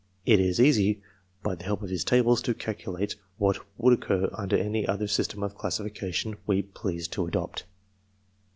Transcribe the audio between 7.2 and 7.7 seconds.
adopt.